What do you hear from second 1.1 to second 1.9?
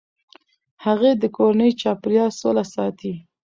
د کورني